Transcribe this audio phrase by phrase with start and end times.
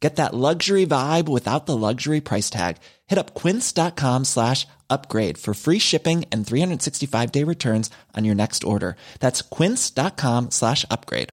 [0.00, 2.78] Get that luxury vibe without the luxury price tag.
[3.06, 8.64] Hit up quince.com slash upgrade for free shipping and 365 day returns on your next
[8.64, 8.96] order.
[9.20, 11.28] That's quince.com slash upgrade.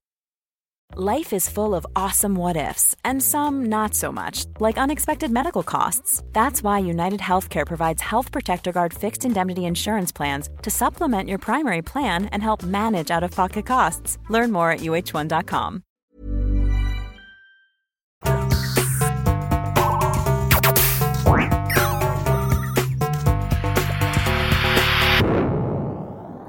[0.96, 5.62] Life is full of awesome what ifs, and some not so much, like unexpected medical
[5.62, 6.22] costs.
[6.32, 11.38] That's why United Healthcare provides Health Protector Guard fixed indemnity insurance plans to supplement your
[11.38, 14.16] primary plan and help manage out of pocket costs.
[14.30, 15.82] Learn more at uh1.com.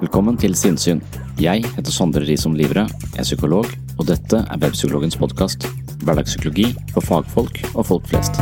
[0.09, 1.03] Velkommen til Sinnsyn.
[1.37, 3.67] Jeg heter Sondre Risom Livre, er psykolog,
[4.01, 5.67] og dette er Webpsykologens podkast.
[6.01, 8.39] Hverdagspsykologi for fagfolk og folk flest.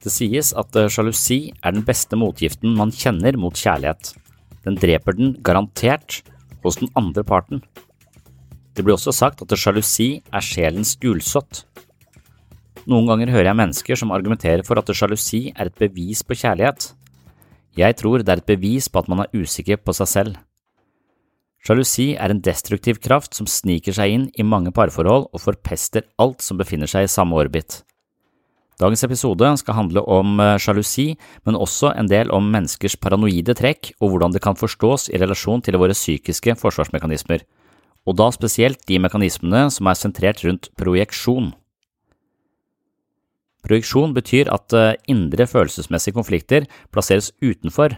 [0.00, 4.14] Det sies at eh, sjalusi er den beste motgiften man kjenner mot kjærlighet.
[4.64, 6.22] Den dreper den garantert
[6.64, 7.60] hos den andre parten.
[8.72, 11.64] Det blir også sagt at sjalusi er sjelens gulsott.
[12.88, 16.90] Noen ganger hører jeg mennesker som argumenterer for at sjalusi er et bevis på kjærlighet.
[17.78, 20.40] Jeg tror det er et bevis på at man er usikker på seg selv.
[21.62, 26.42] Sjalusi er en destruktiv kraft som sniker seg inn i mange parforhold og forpester alt
[26.42, 27.84] som befinner seg i samme orbit.
[28.82, 31.12] Dagens episode skal handle om eh, sjalusi,
[31.46, 35.62] men også en del om menneskers paranoide trekk og hvordan det kan forstås i relasjon
[35.62, 37.44] til våre psykiske forsvarsmekanismer,
[38.06, 41.52] og da spesielt de mekanismene som er sentrert rundt projeksjon.
[43.62, 47.94] Projeksjon betyr at eh, indre følelsesmessige konflikter plasseres utenfor.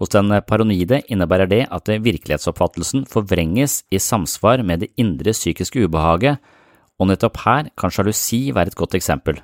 [0.00, 6.38] Hos den paranoide innebærer det at virkelighetsoppfattelsen forvrenges i samsvar med det indre psykiske ubehaget,
[7.00, 9.40] og nettopp her kan sjalusi være et godt eksempel.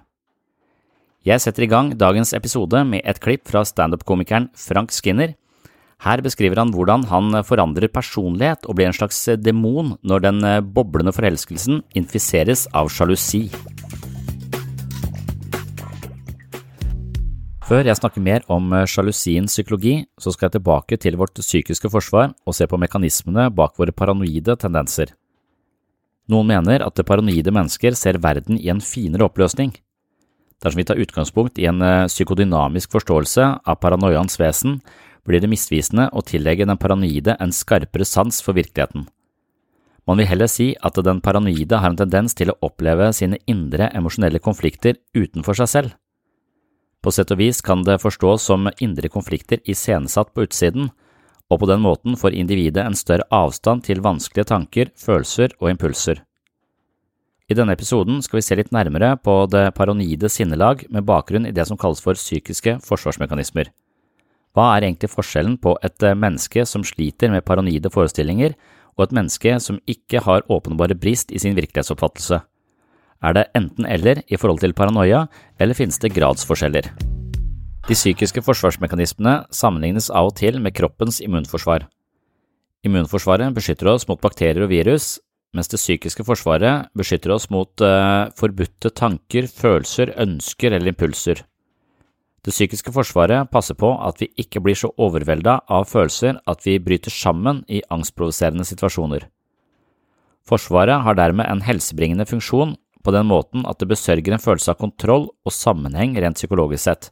[1.26, 5.34] Jeg setter i gang dagens episode med et klipp fra standup-komikeren Frank Skinner.
[6.04, 10.44] Her beskriver han hvordan han forandrer personlighet og blir en slags demon når den
[10.76, 13.46] boblende forelskelsen infiseres av sjalusi.
[17.66, 22.36] Før jeg snakker mer om sjalusiens psykologi, så skal jeg tilbake til vårt psykiske forsvar
[22.46, 25.10] og se på mekanismene bak våre paranoide tendenser.
[26.30, 29.72] Noen mener at paranoide mennesker ser verden i en finere oppløsning.
[30.62, 34.80] Dersom vi tar utgangspunkt i en eh, psykodynamisk forståelse av paranoiaens vesen,
[35.26, 39.06] blir det misvisende å tillegge den paranoide en skarpere sans for virkeligheten.
[40.06, 43.90] Man vil heller si at den paranoide har en tendens til å oppleve sine indre
[43.90, 45.96] emosjonelle konflikter utenfor seg selv.
[47.02, 50.92] På sett og vis kan det forstås som indre konflikter iscenesatt på utsiden,
[51.50, 56.22] og på den måten får individet en større avstand til vanskelige tanker, følelser og impulser.
[57.46, 61.54] I denne episoden skal vi se litt nærmere på det paranoide sinnelag med bakgrunn i
[61.54, 63.70] det som kalles for psykiske forsvarsmekanismer.
[64.56, 68.54] Hva er egentlig forskjellen på et menneske som sliter med paranoide forestillinger,
[68.96, 72.38] og et menneske som ikke har åpenbare brist i sin virkelighetsoppfattelse?
[73.20, 75.26] Er det enten–eller i forhold til paranoia,
[75.60, 76.88] eller finnes det gradsforskjeller?
[77.86, 81.84] De psykiske forsvarsmekanismene sammenlignes av og til med kroppens immunforsvar.
[82.86, 85.18] Immunforsvaret beskytter oss mot bakterier og virus,
[85.54, 91.44] mens det psykiske forsvaret beskytter oss mot uh, forbudte tanker, følelser, ønsker eller impulser.
[92.46, 96.78] Det psykiske forsvaret passer på at vi ikke blir så overvelda av følelser at vi
[96.78, 99.26] bryter sammen i angstprovoserende situasjoner.
[100.46, 104.78] Forsvaret har dermed en helsebringende funksjon på den måten at det besørger en følelse av
[104.78, 107.10] kontroll og sammenheng rent psykologisk sett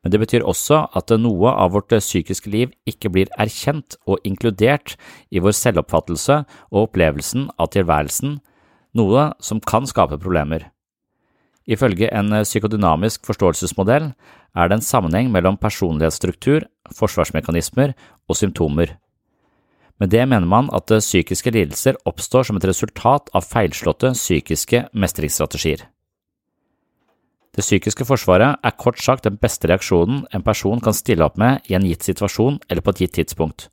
[0.00, 4.96] men det betyr også at noe av vårt psykiske liv ikke blir erkjent og inkludert
[5.28, 6.40] i vår selvoppfattelse
[6.70, 8.38] og opplevelsen av tilværelsen,
[8.96, 10.70] noe som kan skape problemer.
[11.68, 14.10] Ifølge en psykodynamisk forståelsesmodell
[14.56, 16.66] er det en sammenheng mellom personlighetsstruktur,
[16.96, 17.94] forsvarsmekanismer
[18.28, 18.96] og symptomer.
[20.00, 25.84] Med det mener man at psykiske lidelser oppstår som et resultat av feilslåtte psykiske mestringsstrategier.
[27.50, 31.66] Det psykiske forsvaret er kort sagt den beste reaksjonen en person kan stille opp med
[31.68, 33.68] i en gitt situasjon eller på et gitt tidspunkt.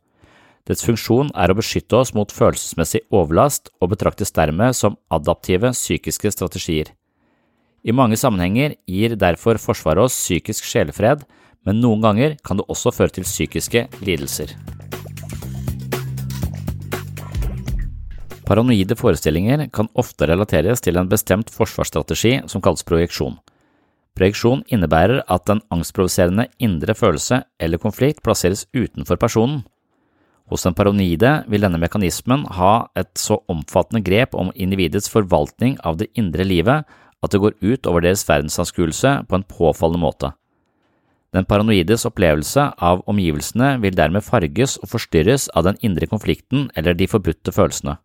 [0.68, 6.34] Dets funksjon er å beskytte oss mot følelsesmessig overlast og betraktes dermed som adaptive psykiske
[6.34, 6.92] strategier.
[7.88, 11.22] I mange sammenhenger gir derfor Forsvaret oss psykisk sjelefred,
[11.64, 14.52] men noen ganger kan det også føre til psykiske lidelser.
[18.48, 23.40] Paranoide forestillinger kan ofte relateres til en bestemt forsvarsstrategi som kalles projeksjon.
[24.20, 29.64] Projeksjon innebærer at en angstprovoserende indre følelse eller konflikt plasseres utenfor personen.
[30.48, 36.00] Hos den paranoide vil denne mekanismen ha et så omfattende grep om individets forvaltning av
[36.00, 36.88] det indre livet
[37.24, 40.32] at det går ut over deres verdensanskuelse på en påfallende måte.
[41.36, 46.96] Den paranoides opplevelse av omgivelsene vil dermed farges og forstyrres av den indre konflikten eller
[46.96, 47.98] de forbudte følelsene.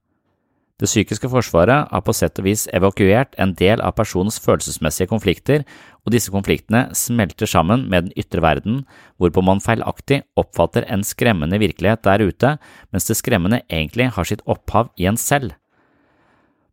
[0.82, 5.62] Det psykiske forsvaret har på sett og vis evakuert en del av personens følelsesmessige konflikter,
[6.02, 8.80] og disse konfliktene smelter sammen med den ytre verden,
[9.22, 12.56] hvorpå man feilaktig oppfatter en skremmende virkelighet der ute,
[12.90, 15.54] mens det skremmende egentlig har sitt opphav i en selv.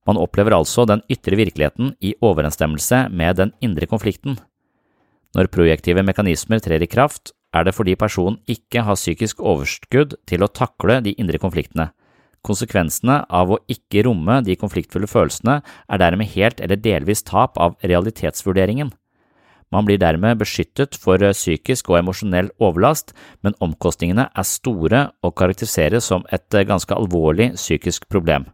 [0.09, 4.39] Man opplever altså den ytre virkeligheten i overensstemmelse med den indre konflikten.
[5.37, 10.41] Når projektive mekanismer trer i kraft, er det fordi personen ikke har psykisk overskudd til
[10.41, 11.91] å takle de indre konfliktene.
[12.45, 17.75] Konsekvensene av å ikke romme de konfliktfulle følelsene er dermed helt eller delvis tap av
[17.83, 18.93] realitetsvurderingen.
[19.69, 23.13] Man blir dermed beskyttet for psykisk og emosjonell overlast,
[23.45, 28.49] men omkostningene er store og karakteriseres som et ganske alvorlig psykisk problem.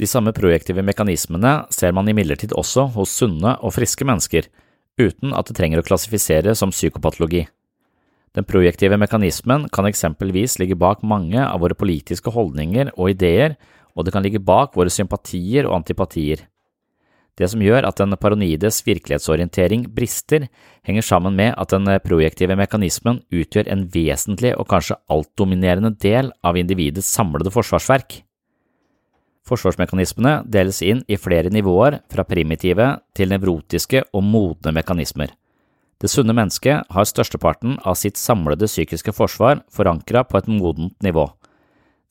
[0.00, 4.48] De samme projektive mekanismene ser man imidlertid også hos sunne og friske mennesker,
[4.98, 7.44] uten at det trenger å klassifisere som psykopatologi.
[8.34, 13.54] Den projektive mekanismen kan eksempelvis ligge bak mange av våre politiske holdninger og ideer,
[13.94, 16.42] og det kan ligge bak våre sympatier og antipatier.
[17.38, 20.48] Det som gjør at den paranoides virkelighetsorientering brister,
[20.86, 26.58] henger sammen med at den projektive mekanismen utgjør en vesentlig og kanskje altdominerende del av
[26.58, 28.22] individets samlede forsvarsverk.
[29.44, 32.86] Forsvarsmekanismene deles inn i flere nivåer, fra primitive
[33.16, 35.34] til nevrotiske og modne mekanismer.
[36.00, 41.28] Det sunne mennesket har størsteparten av sitt samlede psykiske forsvar forankra på et modent nivå.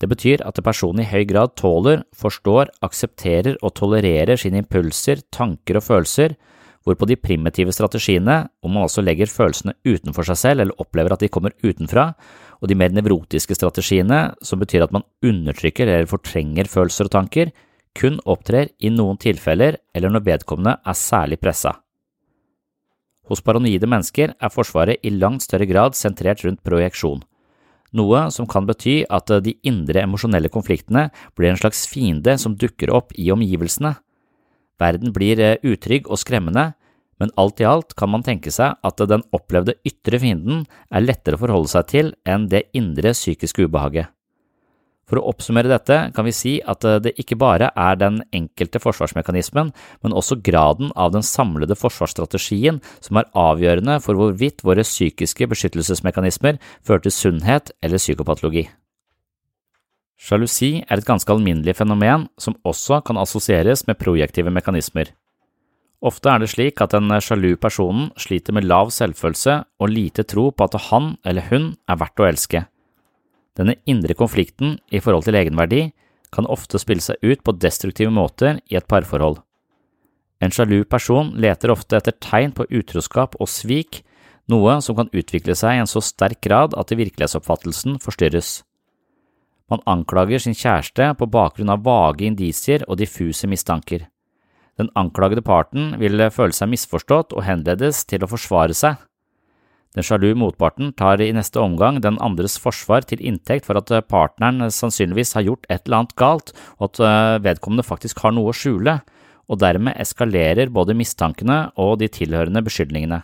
[0.02, 5.80] Det betyr at personen i høy grad tåler, forstår, aksepterer og tolererer sine impulser, tanker
[5.80, 6.36] og følelser,
[6.84, 11.24] hvorpå de primitive strategiene, om man altså legger følelsene utenfor seg selv eller opplever at
[11.24, 12.12] de kommer utenfra,
[12.64, 17.52] og de mer nevrotiske strategiene, som betyr at man undertrykker eller fortrenger følelser og tanker,
[17.94, 21.76] kun opptrer i noen tilfeller eller når vedkommende er særlig pressa.
[23.28, 27.22] Hos paranoide mennesker er Forsvaret i langt større grad sentrert rundt projeksjon,
[27.94, 32.92] noe som kan bety at de indre emosjonelle konfliktene blir en slags fiende som dukker
[32.96, 33.94] opp i omgivelsene.
[34.82, 36.72] Verden blir eh, utrygg og skremmende,
[37.22, 41.40] men alt i alt kan man tenke seg at den opplevde ytre fienden er lettere
[41.40, 44.10] å forholde seg til enn det indre psykiske ubehaget.
[45.10, 48.80] For å oppsummere dette kan vi si at eh, det ikke bare er den enkelte
[48.82, 55.50] forsvarsmekanismen, men også graden av den samlede forsvarsstrategien som er avgjørende for hvorvidt våre psykiske
[55.52, 58.70] beskyttelsesmekanismer fører til sunnhet eller psykopatologi.
[60.24, 65.12] Sjalusi er et ganske alminnelig fenomen som også kan assosieres med projektive mekanismer.
[66.04, 70.50] Ofte er det slik at den sjalu personen sliter med lav selvfølelse og lite tro
[70.52, 72.66] på at han eller hun er verdt å elske.
[73.56, 75.84] Denne indre konflikten i forhold til egenverdi
[76.34, 79.40] kan ofte spille seg ut på destruktive måter i et parforhold.
[80.44, 84.02] En sjalu person leter ofte etter tegn på utroskap og svik,
[84.52, 88.58] noe som kan utvikle seg i en så sterk grad at virkelighetsoppfattelsen forstyrres.
[89.72, 94.10] Man anklager sin kjæreste på bakgrunn av vage indisier og diffuse mistanker.
[94.80, 99.02] Den anklagede parten vil føle seg misforstått og henledes til å forsvare seg.
[99.94, 104.72] Den sjalu motparten tar i neste omgang den andres forsvar til inntekt for at partneren
[104.74, 106.50] sannsynligvis har gjort et eller annet galt,
[106.80, 108.98] og at eh, vedkommende faktisk har noe å skjule,
[109.52, 113.22] og dermed eskalerer både mistankene og de tilhørende beskyldningene.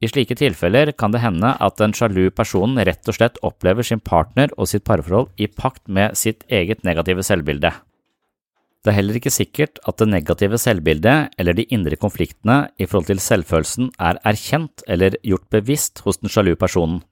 [0.00, 4.00] I slike tilfeller kan det hende at den sjalu personen rett og slett opplever sin
[4.00, 7.74] partner og sitt parforhold i pakt med sitt eget negative selvbilde.
[8.80, 13.10] Det er heller ikke sikkert at det negative selvbildet eller de indre konfliktene i forhold
[13.10, 17.02] til selvfølelsen er erkjent eller gjort bevisst hos den sjalu personen.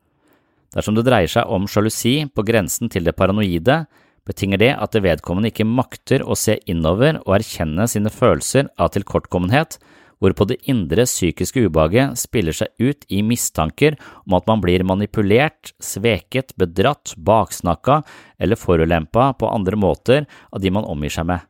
[0.73, 3.83] Dersom det dreier seg om sjalusi på grensen til det paranoide,
[4.29, 8.95] betinger det at det vedkommende ikke makter å se innover og erkjenne sine følelser av
[8.97, 9.77] tilkortkommenhet,
[10.25, 15.75] hvorpå det indre psykiske ubehaget spiller seg ut i mistanker om at man blir manipulert,
[15.85, 18.01] sveket, bedratt, baksnakka
[18.41, 21.48] eller forulempa på andre måter av de man omgir seg med.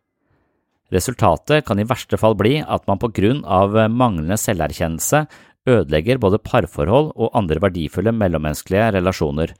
[0.94, 5.26] Resultatet kan i verste fall bli at man på grunn av manglende selverkjennelse
[5.68, 9.52] ødelegger både parforhold og andre verdifulle mellommenneskelige relasjoner.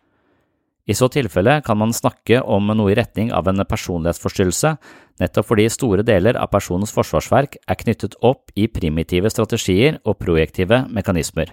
[0.89, 4.73] I så tilfelle kan man snakke om noe i retning av en personlighetsforstyrrelse,
[5.21, 10.87] nettopp fordi store deler av personens forsvarsverk er knyttet opp i primitive strategier og projektive
[10.89, 11.53] mekanismer.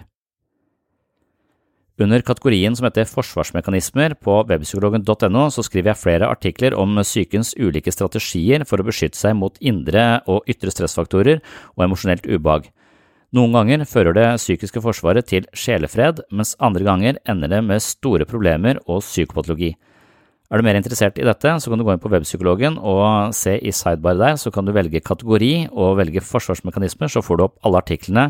[1.96, 7.92] Under kategorien som heter Forsvarsmekanismer på webpsykologen.no så skriver jeg flere artikler om sykens ulike
[7.94, 11.40] strategier for å beskytte seg mot indre og ytre stressfaktorer
[11.72, 12.68] og emosjonelt ubehag.
[13.32, 18.28] Noen ganger fører det psykiske forsvaret til sjelefred, mens andre ganger ender det med store
[18.28, 19.72] problemer og psykopatologi.
[20.46, 23.56] Er du mer interessert i dette, så kan du gå inn på webpsykologen og se
[23.58, 27.56] i sidebar der, så kan du velge kategori og velge forsvarsmekanismer, så får du opp
[27.66, 28.28] alle artiklene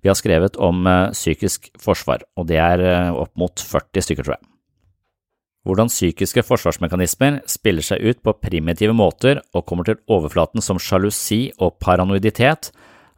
[0.00, 4.24] vi har skrevet om eh, psykisk forsvar, og det er eh, opp mot 40 stykker,
[4.24, 4.48] tror jeg.
[5.68, 11.50] Hvordan psykiske forsvarsmekanismer spiller seg ut på primitive måter og kommer til overflaten som sjalusi
[11.60, 12.70] og paranoiditet,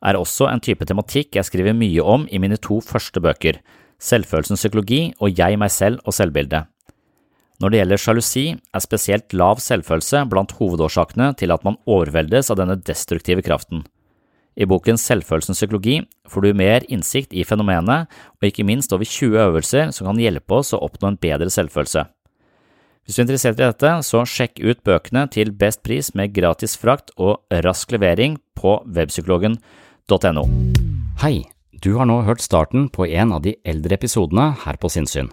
[0.02, 3.60] er også en type tematikk jeg skriver mye om i mine to første bøker,
[4.00, 6.70] Selvfølelsens psykologi og Jeg, meg selv og selvbildet.
[7.60, 12.56] Når det gjelder sjalusi, er spesielt lav selvfølelse blant hovedårsakene til at man overveldes av
[12.60, 13.82] denne destruktive kraften.
[14.56, 18.08] I boken Selvfølelsens psykologi får du mer innsikt i fenomenet,
[18.40, 22.06] og ikke minst over 20 øvelser som kan hjelpe oss å oppnå en bedre selvfølelse.
[23.04, 26.76] Hvis du er interessert i dette, så sjekk ut bøkene til best pris med gratis
[26.80, 30.44] frakt og rask levering på webpsykologen.no.
[31.20, 31.34] Hei,
[31.80, 35.32] du har nå hørt starten på en av de eldre episodene her på Sinnsyn.